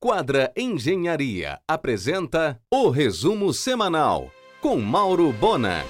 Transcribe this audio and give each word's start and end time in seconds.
Quadra 0.00 0.52
Engenharia 0.56 1.58
apresenta 1.66 2.56
o 2.72 2.88
resumo 2.88 3.52
semanal 3.52 4.30
com 4.60 4.78
Mauro 4.78 5.32
Bona. 5.32 5.84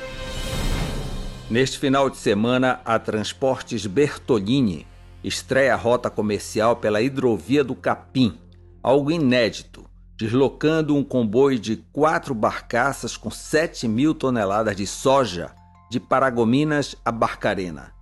Neste 1.50 1.78
final 1.78 2.08
de 2.08 2.16
semana, 2.16 2.80
a 2.86 2.98
Transportes 2.98 3.84
Bertolini 3.84 4.86
estreia 5.22 5.74
a 5.74 5.76
rota 5.76 6.08
comercial 6.08 6.76
pela 6.76 7.02
hidrovia 7.02 7.62
do 7.62 7.74
Capim, 7.74 8.38
algo 8.82 9.10
inédito, 9.10 9.84
deslocando 10.16 10.96
um 10.96 11.04
comboio 11.04 11.58
de 11.58 11.76
quatro 11.92 12.34
barcaças 12.34 13.14
com 13.14 13.30
7 13.30 13.86
mil 13.86 14.14
toneladas 14.14 14.74
de 14.74 14.86
soja 14.86 15.54
de 15.90 16.00
Paragominas 16.00 16.96
a 17.04 17.12
Barcarena, 17.12 17.92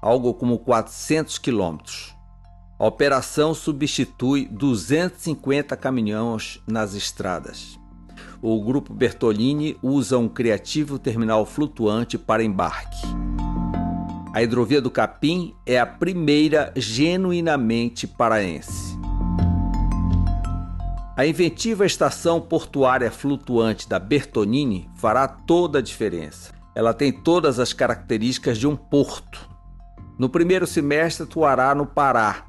algo 0.00 0.32
como 0.32 0.60
400 0.60 1.38
quilômetros. 1.38 2.15
A 2.78 2.86
operação 2.86 3.54
substitui 3.54 4.46
250 4.50 5.74
caminhões 5.78 6.60
nas 6.66 6.92
estradas. 6.92 7.80
O 8.42 8.62
grupo 8.62 8.92
Bertolini 8.92 9.78
usa 9.82 10.18
um 10.18 10.28
criativo 10.28 10.98
terminal 10.98 11.46
flutuante 11.46 12.18
para 12.18 12.44
embarque. 12.44 13.00
A 14.30 14.42
hidrovia 14.42 14.82
do 14.82 14.90
Capim 14.90 15.54
é 15.64 15.80
a 15.80 15.86
primeira 15.86 16.70
genuinamente 16.76 18.06
paraense. 18.06 18.94
A 21.16 21.26
inventiva 21.26 21.86
estação 21.86 22.42
portuária 22.42 23.10
flutuante 23.10 23.88
da 23.88 23.98
Bertonini 23.98 24.86
fará 24.96 25.26
toda 25.26 25.78
a 25.78 25.82
diferença. 25.82 26.52
Ela 26.74 26.92
tem 26.92 27.10
todas 27.10 27.58
as 27.58 27.72
características 27.72 28.58
de 28.58 28.68
um 28.68 28.76
porto. 28.76 29.48
No 30.18 30.28
primeiro 30.28 30.66
semestre 30.66 31.24
atuará 31.24 31.74
no 31.74 31.86
Pará, 31.86 32.44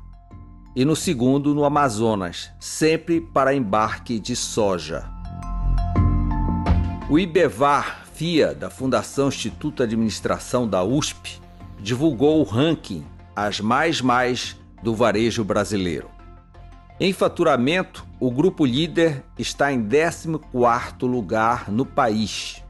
e 0.77 0.86
no 0.86 0.95
segundo 0.95 1.55
no 1.55 1.66
Amazonas, 1.66 2.52
sempre 2.59 3.20
para 3.20 3.52
embarque 3.52 4.20
de 4.20 4.36
soja. 4.36 5.09
O 7.09 7.17
IBEVAR 7.17 8.06
FIA, 8.14 8.53
da 8.53 8.69
Fundação 8.69 9.30
Instituto 9.30 9.78
de 9.78 9.84
Administração 9.86 10.67
da 10.67 10.84
USP, 10.84 11.42
divulgou 11.80 12.39
o 12.39 12.44
ranking 12.44 13.03
As 13.36 13.59
Mais 13.59 14.02
Mais 14.02 14.56
do 14.84 14.94
varejo 14.94 15.44
brasileiro. 15.44 16.11
Em 17.00 17.12
faturamento, 17.12 18.06
o 18.19 18.30
grupo 18.30 18.64
líder 18.64 19.23
está 19.36 19.73
em 19.73 19.84
14º 19.84 21.08
lugar 21.08 21.72
no 21.72 21.88
país. 21.88 22.64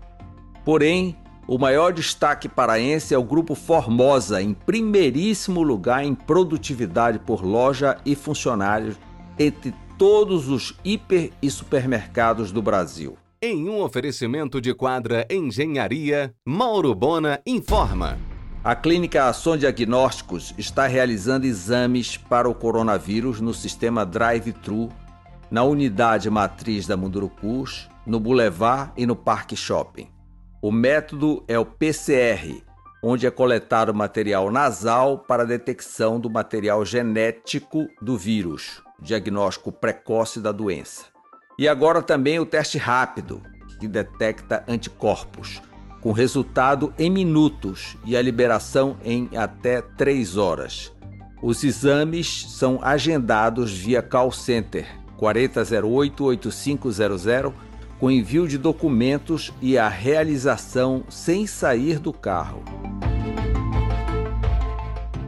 Porém, 0.64 1.17
o 1.47 1.57
maior 1.57 1.93
destaque 1.93 2.49
paraense 2.49 3.13
é 3.13 3.17
o 3.17 3.23
Grupo 3.23 3.55
Formosa, 3.55 4.41
em 4.41 4.53
primeiríssimo 4.53 5.63
lugar 5.63 6.03
em 6.03 6.13
produtividade 6.13 7.19
por 7.19 7.41
loja 7.43 7.97
e 8.05 8.15
funcionários 8.15 8.97
entre 9.39 9.73
todos 9.97 10.49
os 10.49 10.75
hiper 10.83 11.31
e 11.41 11.49
supermercados 11.49 12.51
do 12.51 12.61
Brasil. 12.61 13.17
Em 13.41 13.69
um 13.69 13.81
oferecimento 13.81 14.59
de 14.59 14.73
quadra 14.73 15.25
Engenharia, 15.31 16.33
Mauro 16.45 16.93
Bona 16.93 17.39
informa. 17.45 18.17
A 18.63 18.75
Clínica 18.75 19.29
Ação 19.29 19.55
Diagnósticos 19.55 20.53
está 20.57 20.85
realizando 20.85 21.45
exames 21.45 22.17
para 22.17 22.49
o 22.49 22.53
coronavírus 22.53 23.39
no 23.39 23.53
sistema 23.53 24.05
Drive-Thru, 24.05 24.89
na 25.49 25.63
unidade 25.63 26.29
matriz 26.29 26.85
da 26.85 26.97
Mundurucus, 26.97 27.87
no 28.05 28.19
Boulevard 28.19 28.91
e 28.97 29.05
no 29.05 29.15
Parque 29.15 29.55
Shopping. 29.55 30.09
O 30.59 30.72
método 30.72 31.44
é 31.47 31.59
o 31.59 31.63
PCR, 31.63 32.63
onde 33.03 33.27
é 33.27 33.31
coletado 33.31 33.94
material 33.94 34.52
nasal 34.52 35.19
para 35.19 35.45
detecção 35.45 36.19
do 36.19 36.31
material 36.31 36.83
genético 36.83 37.88
do 38.02 38.17
vírus, 38.17 38.81
diagnóstico 38.99 39.72
precoce 39.72 40.39
da 40.39 40.52
doença. 40.52 41.05
E 41.59 41.67
agora 41.67 42.02
também 42.02 42.39
o 42.39 42.45
teste 42.45 42.80
rápido, 42.80 43.39
que 43.80 43.88
detecta 43.88 44.64
anticorpos, 44.67 45.61
com 46.02 46.11
resultado 46.11 46.92
em 46.97 47.11
minutos 47.11 47.95
e 48.03 48.17
a 48.17 48.21
liberação 48.21 48.98
em 49.05 49.30
até 49.37 49.81
3 49.81 50.37
horas. 50.37 50.92
Os 51.39 51.64
exames 51.64 52.48
são 52.49 52.80
agendados 52.81 53.71
via 53.71 54.02
call 54.02 54.31
center 54.31 54.87
4008 55.17 56.23
8500 56.23 57.27
com 57.99 58.11
envio 58.11 58.47
de 58.47 58.58
documentos 58.58 59.53
e 59.61 59.77
a 59.77 59.87
realização 59.87 61.03
sem 61.09 61.47
sair 61.47 61.99
do 61.99 62.13
carro. 62.13 62.63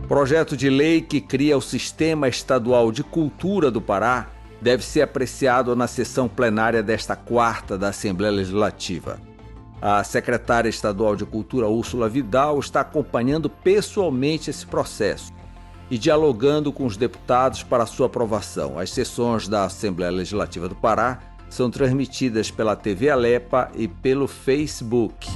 Projeto 0.08 0.58
de 0.58 0.70
lei 0.70 1.02
que 1.02 1.22
cria 1.22 1.58
o 1.58 1.62
Sistema 1.62 2.28
Estadual 2.28 2.92
de 2.92 3.04
Cultura 3.04 3.70
do 3.70 3.80
Pará 3.80 4.28
deve 4.62 4.84
ser 4.84 5.02
apreciado 5.02 5.76
na 5.76 5.88
sessão 5.88 6.28
plenária 6.28 6.84
desta 6.84 7.16
quarta 7.16 7.78
da 7.78 7.90
Assembleia 7.90 8.34
Legislativa. 8.34 9.20
A 9.82 10.04
secretária 10.04 10.68
estadual 10.68 11.16
de 11.16 11.26
Cultura, 11.26 11.68
Úrsula 11.68 12.10
Vidal, 12.10 12.60
está 12.60 12.82
acompanhando 12.82 13.50
pessoalmente 13.50 14.50
esse 14.50 14.66
processo 14.66 15.32
e 15.90 15.98
dialogando 15.98 16.72
com 16.74 16.86
os 16.86 16.98
deputados 16.98 17.64
para 17.64 17.86
sua 17.86 18.08
aprovação. 18.08 18.78
As 18.78 18.92
sessões 18.92 19.48
da 19.48 19.64
Assembleia 19.64 20.12
Legislativa 20.12 20.68
do 20.68 20.76
Pará 20.76 21.20
são 21.50 21.70
transmitidas 21.70 22.52
pela 22.52 22.76
TV 22.76 23.10
Alepa 23.10 23.70
e 23.76 23.88
pelo 23.88 24.28
Facebook. 24.28 25.28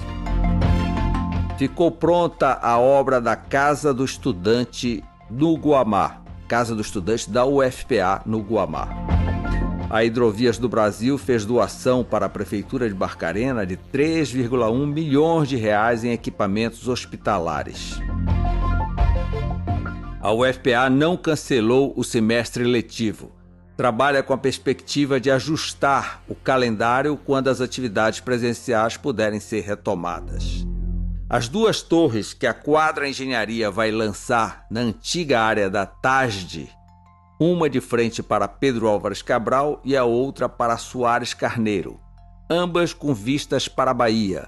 Ficou 1.57 1.91
pronta 1.91 2.59
a 2.61 2.77
obra 2.79 3.21
da 3.21 3.35
Casa 3.35 3.93
do 3.93 4.03
Estudante 4.03 5.03
no 5.29 5.55
Guamá, 5.55 6.21
Casa 6.47 6.75
do 6.75 6.81
Estudante 6.81 7.29
da 7.29 7.45
UFPA 7.45 8.21
no 8.25 8.39
Guamá. 8.39 8.89
A 9.89 10.03
Hidrovias 10.03 10.57
do 10.57 10.67
Brasil 10.67 11.17
fez 11.17 11.45
doação 11.45 12.03
para 12.03 12.25
a 12.25 12.29
Prefeitura 12.29 12.87
de 12.87 12.95
Barcarena 12.95 13.65
de 13.65 13.77
3,1 13.77 14.87
milhões 14.87 15.47
de 15.47 15.55
reais 15.55 16.03
em 16.03 16.11
equipamentos 16.11 16.87
hospitalares. 16.87 17.99
A 20.19 20.33
UFPA 20.33 20.89
não 20.89 21.15
cancelou 21.15 21.93
o 21.95 22.03
semestre 22.03 22.63
letivo 22.63 23.31
trabalha 23.83 24.23
com 24.23 24.31
a 24.31 24.37
perspectiva 24.37 25.19
de 25.19 25.29
ajustar 25.29 26.23
o 26.29 26.33
calendário 26.33 27.17
quando 27.17 27.49
as 27.49 27.59
atividades 27.59 28.21
presenciais 28.21 28.95
puderem 28.95 29.41
ser 29.41 29.59
retomadas. 29.59 30.65
As 31.29 31.49
duas 31.49 31.81
torres 31.81 32.33
que 32.33 32.47
a 32.47 32.53
Quadra 32.53 33.09
Engenharia 33.09 33.69
vai 33.69 33.91
lançar 33.91 34.65
na 34.71 34.79
antiga 34.79 35.41
área 35.41 35.69
da 35.69 35.85
TASD, 35.85 36.69
uma 37.37 37.69
de 37.69 37.81
frente 37.81 38.23
para 38.23 38.47
Pedro 38.47 38.87
Álvares 38.87 39.21
Cabral 39.21 39.81
e 39.83 39.97
a 39.97 40.05
outra 40.05 40.47
para 40.47 40.77
Soares 40.77 41.33
Carneiro, 41.33 41.99
ambas 42.49 42.93
com 42.93 43.13
vistas 43.13 43.67
para 43.67 43.91
a 43.91 43.93
Bahia, 43.93 44.47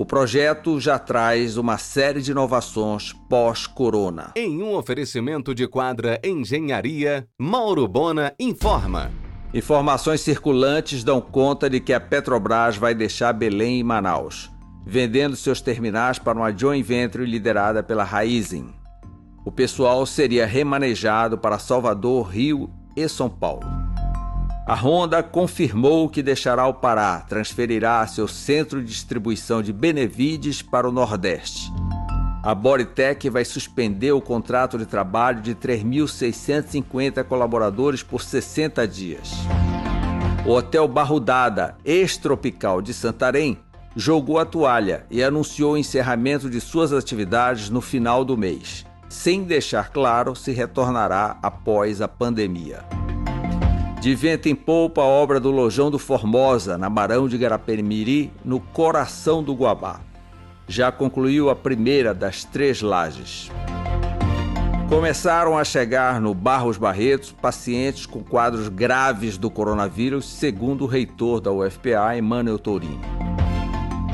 o 0.00 0.06
projeto 0.06 0.80
já 0.80 0.98
traz 0.98 1.58
uma 1.58 1.76
série 1.76 2.22
de 2.22 2.30
inovações 2.30 3.12
pós-corona. 3.28 4.32
Em 4.34 4.62
um 4.62 4.74
oferecimento 4.74 5.54
de 5.54 5.68
quadra 5.68 6.18
Engenharia, 6.24 7.28
Mauro 7.38 7.86
Bona 7.86 8.32
informa. 8.40 9.10
Informações 9.52 10.22
circulantes 10.22 11.04
dão 11.04 11.20
conta 11.20 11.68
de 11.68 11.80
que 11.80 11.92
a 11.92 12.00
Petrobras 12.00 12.78
vai 12.78 12.94
deixar 12.94 13.34
Belém 13.34 13.80
e 13.80 13.84
Manaus, 13.84 14.50
vendendo 14.86 15.36
seus 15.36 15.60
terminais 15.60 16.18
para 16.18 16.38
uma 16.38 16.50
joint 16.50 16.82
venture 16.82 17.26
liderada 17.26 17.82
pela 17.82 18.02
Raizen. 18.02 18.72
O 19.44 19.52
pessoal 19.52 20.06
seria 20.06 20.46
remanejado 20.46 21.36
para 21.36 21.58
Salvador, 21.58 22.26
Rio 22.30 22.70
e 22.96 23.06
São 23.06 23.28
Paulo. 23.28 23.79
A 24.70 24.74
Honda 24.76 25.20
confirmou 25.20 26.08
que 26.08 26.22
deixará 26.22 26.64
o 26.68 26.72
Pará, 26.72 27.18
transferirá 27.28 28.06
seu 28.06 28.28
centro 28.28 28.80
de 28.80 28.86
distribuição 28.86 29.60
de 29.60 29.72
Benevides 29.72 30.62
para 30.62 30.88
o 30.88 30.92
Nordeste. 30.92 31.72
A 32.40 32.54
Boritec 32.54 33.28
vai 33.28 33.44
suspender 33.44 34.12
o 34.12 34.20
contrato 34.20 34.78
de 34.78 34.86
trabalho 34.86 35.40
de 35.40 35.56
3.650 35.56 37.24
colaboradores 37.24 38.04
por 38.04 38.22
60 38.22 38.86
dias. 38.86 39.32
O 40.46 40.52
Hotel 40.52 40.86
Barrudada, 40.86 41.76
ex-tropical 41.84 42.80
de 42.80 42.94
Santarém, 42.94 43.58
jogou 43.96 44.38
a 44.38 44.44
toalha 44.44 45.04
e 45.10 45.20
anunciou 45.20 45.72
o 45.72 45.78
encerramento 45.78 46.48
de 46.48 46.60
suas 46.60 46.92
atividades 46.92 47.70
no 47.70 47.80
final 47.80 48.24
do 48.24 48.36
mês, 48.36 48.86
sem 49.08 49.42
deixar 49.42 49.90
claro 49.90 50.36
se 50.36 50.52
retornará 50.52 51.38
após 51.42 52.00
a 52.00 52.06
pandemia. 52.06 52.99
De 54.00 54.14
vento 54.14 54.48
em 54.48 54.54
polpa, 54.54 55.02
a 55.02 55.04
obra 55.04 55.38
do 55.38 55.50
Lojão 55.50 55.90
do 55.90 55.98
Formosa, 55.98 56.78
na 56.78 56.88
Barão 56.88 57.28
de 57.28 57.36
Garapemiri, 57.36 58.32
no 58.42 58.58
coração 58.58 59.42
do 59.42 59.52
Guabá. 59.52 60.00
Já 60.66 60.90
concluiu 60.90 61.50
a 61.50 61.54
primeira 61.54 62.14
das 62.14 62.42
três 62.42 62.80
lajes. 62.80 63.50
Começaram 64.88 65.58
a 65.58 65.64
chegar 65.64 66.18
no 66.18 66.32
Barros 66.32 66.78
Barretos 66.78 67.30
pacientes 67.30 68.06
com 68.06 68.24
quadros 68.24 68.68
graves 68.68 69.36
do 69.36 69.50
coronavírus, 69.50 70.24
segundo 70.24 70.84
o 70.84 70.86
reitor 70.86 71.38
da 71.38 71.52
UFPA, 71.52 72.16
Emmanuel 72.16 72.58
Tourinho. 72.58 73.02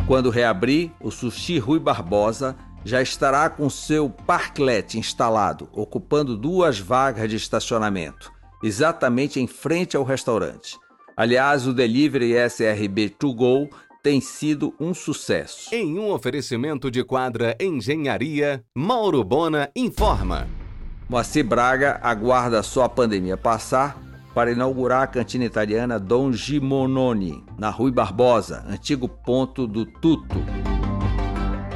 Quando 0.09 0.31
reabrir, 0.31 0.91
o 1.01 1.13
Sushi 1.13 1.61
Rui 1.61 1.79
Barbosa 1.79 2.57
já 2.85 3.01
estará 3.01 3.49
com 3.49 3.71
seu 3.71 4.11
parklet 4.11 4.99
instalado, 4.99 5.69
ocupando 5.73 6.37
duas 6.37 6.81
vagas 6.81 7.31
de 7.31 7.37
estacionamento 7.37 8.35
exatamente 8.67 9.41
em 9.41 9.47
frente 9.47 9.97
ao 9.97 10.03
restaurante. 10.03 10.79
Aliás, 11.17 11.67
o 11.67 11.73
delivery 11.73 12.35
SRB 12.35 13.11
To 13.11 13.33
Go 13.33 13.71
tem 14.03 14.21
sido 14.21 14.75
um 14.79 14.93
sucesso. 14.93 15.75
Em 15.75 15.99
um 15.99 16.11
oferecimento 16.11 16.91
de 16.91 17.03
quadra 17.03 17.57
Engenharia, 17.61 18.63
Mauro 18.75 19.25
Bona 19.25 19.71
informa. 19.75 20.47
Moacir 21.09 21.45
Braga 21.45 22.01
aguarda 22.03 22.63
só 22.63 22.85
a 22.85 22.89
pandemia 22.89 23.37
passar 23.37 24.01
para 24.35 24.53
inaugurar 24.53 25.03
a 25.03 25.07
cantina 25.07 25.45
italiana 25.45 25.99
Dom 25.99 26.33
Gimononi, 26.33 27.43
na 27.57 27.71
Rui 27.71 27.91
Barbosa, 27.91 28.65
antigo 28.69 29.09
ponto 29.09 29.67
do 29.67 29.87
Tuto. 29.87 30.37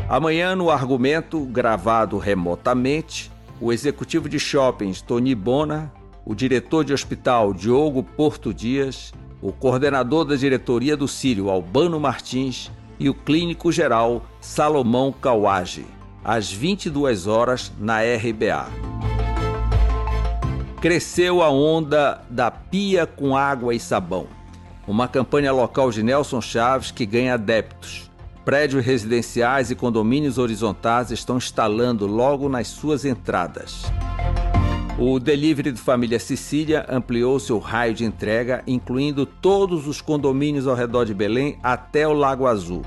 Amanhã, 0.09 0.55
no 0.55 0.71
argumento, 0.71 1.45
gravado 1.47 2.19
remotamente, 2.19 3.31
o 3.61 3.73
executivo 3.73 4.29
de 4.29 4.39
shoppings 4.39 5.01
Tony 5.01 5.35
Bona, 5.35 5.93
o 6.31 6.35
diretor 6.37 6.85
de 6.85 6.93
hospital 6.93 7.53
Diogo 7.53 8.05
Porto 8.05 8.55
Dias, 8.55 9.12
o 9.43 9.50
coordenador 9.50 10.25
da 10.25 10.37
diretoria 10.37 10.97
do 10.97 11.09
Sírio 11.09 11.50
Albano 11.50 11.99
Martins 11.99 12.71
e 13.00 13.09
o 13.09 13.15
clínico 13.15 13.73
geral 13.73 14.25
Salomão 14.41 15.11
Kawage, 15.11 15.85
às 16.23 16.53
22 16.53 17.27
horas 17.27 17.73
na 17.81 17.99
RBA. 18.03 18.69
Cresceu 20.81 21.43
a 21.43 21.50
onda 21.50 22.23
da 22.31 22.49
pia 22.49 23.06
com 23.06 23.37
água 23.37 23.75
e 23.75 23.81
sabão, 23.81 24.29
uma 24.87 25.09
campanha 25.09 25.50
local 25.50 25.91
de 25.91 26.00
Nelson 26.00 26.41
Chaves 26.41 26.93
que 26.93 27.05
ganha 27.05 27.35
adeptos. 27.35 28.09
Prédios 28.44 28.85
residenciais 28.85 29.73
e 29.73 29.75
condomínios 29.75 30.38
horizontais 30.38 31.11
estão 31.11 31.38
instalando 31.38 32.06
logo 32.06 32.49
nas 32.49 32.69
suas 32.69 33.05
entradas. 33.05 33.82
O 35.02 35.19
delivery 35.19 35.73
de 35.73 35.81
Família 35.81 36.19
Sicília 36.19 36.85
ampliou 36.87 37.41
seu 37.41 37.58
raio 37.58 37.94
de 37.94 38.05
entrega, 38.05 38.62
incluindo 38.67 39.25
todos 39.25 39.88
os 39.88 40.02
condomínios 40.02 40.67
ao 40.67 40.75
redor 40.75 41.06
de 41.06 41.14
Belém 41.14 41.58
até 41.62 42.06
o 42.06 42.12
Lago 42.12 42.47
Azul. 42.47 42.82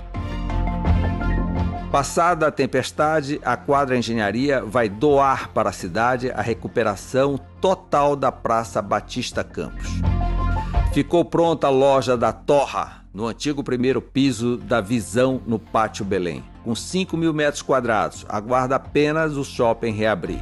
Passada 1.92 2.46
a 2.46 2.52
tempestade, 2.52 3.42
a 3.44 3.58
Quadra 3.58 3.98
Engenharia 3.98 4.64
vai 4.64 4.88
doar 4.88 5.50
para 5.54 5.70
a 5.70 5.74
cidade 5.74 6.30
a 6.30 6.42
recuperação 6.44 7.40
total 7.60 8.16
da 8.16 8.32
Praça 8.32 8.80
Batista 8.80 9.44
Campos. 9.44 9.88
Ficou 10.94 11.26
pronta 11.26 11.66
a 11.66 11.72
loja 11.72 12.16
da 12.16 12.32
Torra, 12.32 13.04
no 13.12 13.26
antigo 13.26 13.64
primeiro 13.64 14.04
piso 14.04 14.58
da 14.58 14.80
Visão, 14.80 15.42
no 15.48 15.58
Pátio 15.58 16.06
Belém. 16.06 16.44
Com 16.64 16.76
5 16.76 17.18
mil 17.18 17.34
metros 17.34 17.64
quadrados, 17.64 18.24
aguarda 18.30 18.76
apenas 18.76 19.36
o 19.36 19.44
shopping 19.44 19.94
reabrir. 19.94 20.40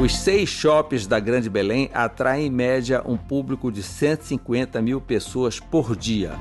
Os 0.00 0.16
seis 0.16 0.48
shoppings 0.48 1.08
da 1.08 1.18
Grande 1.18 1.50
Belém 1.50 1.90
atraem 1.92 2.46
em 2.46 2.50
média 2.50 3.02
um 3.04 3.16
público 3.16 3.72
de 3.72 3.82
150 3.82 4.80
mil 4.80 5.00
pessoas 5.00 5.58
por 5.58 5.96
dia. 5.96 6.34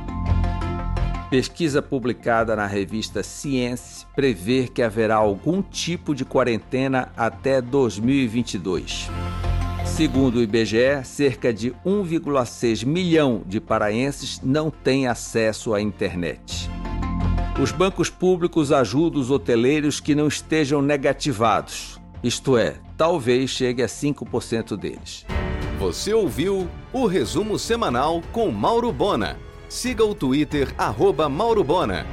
Pesquisa 1.32 1.82
publicada 1.82 2.56
na 2.56 2.68
revista 2.68 3.24
Science 3.24 4.06
prevê 4.16 4.68
que 4.68 4.84
haverá 4.84 5.16
algum 5.16 5.64
tipo 5.64 6.14
de 6.14 6.24
quarentena 6.24 7.12
até 7.18 7.60
2022. 7.60 9.10
Segundo 9.84 10.36
o 10.36 10.44
IBGE, 10.44 11.04
cerca 11.04 11.52
de 11.52 11.72
1,6 11.84 12.86
milhão 12.86 13.42
de 13.44 13.60
paraenses 13.60 14.40
não 14.44 14.70
têm 14.70 15.08
acesso 15.08 15.74
à 15.74 15.82
internet. 15.82 16.70
Os 17.60 17.72
bancos 17.72 18.08
públicos 18.08 18.72
ajudam 18.72 19.20
os 19.20 19.32
hoteleiros 19.32 20.00
que 20.00 20.14
não 20.14 20.28
estejam 20.28 20.80
negativados, 20.80 22.00
isto 22.28 22.58
é, 22.58 22.76
talvez 22.98 23.50
chegue 23.50 23.82
a 23.82 23.88
5% 23.88 24.76
deles. 24.76 25.26
Você 25.80 26.14
ouviu 26.14 26.70
o 26.92 27.06
resumo 27.06 27.58
semanal 27.58 28.22
com 28.34 28.52
Mauro 28.52 28.92
Bona. 28.92 29.40
Siga 29.70 30.04
o 30.04 30.14
Twitter, 30.14 30.74
arroba 30.78 31.30
Mauro 31.30 31.64
Bona. 31.64 32.06